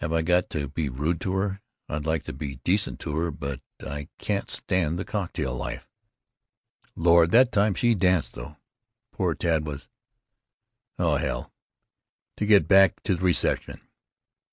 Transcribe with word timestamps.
Have 0.00 0.12
I 0.12 0.22
got 0.22 0.50
to 0.50 0.66
be 0.66 0.88
rude 0.88 1.20
to 1.20 1.34
her? 1.36 1.62
I'd 1.88 2.04
like 2.04 2.24
to 2.24 2.32
be 2.32 2.56
decent 2.64 2.98
to 2.98 3.14
her, 3.16 3.30
but 3.30 3.60
I 3.80 4.08
can't 4.18 4.50
stand 4.50 4.98
the 4.98 5.04
cocktail 5.04 5.54
life. 5.54 5.86
Lord, 6.96 7.30
that 7.30 7.52
time 7.52 7.74
she 7.74 7.94
danced, 7.94 8.34
though. 8.34 8.56
Poor 9.12 9.36
Tad 9.36 9.64
was 9.64 9.82
[See 9.82 9.86
Transcriber's 10.96 10.98
note.] 10.98 11.04
Oh 11.14 11.16
hell, 11.18 11.52
to 12.38 12.44
get 12.46 12.66
back 12.66 13.04
to 13.04 13.14
the 13.14 13.22
reception. 13.22 13.80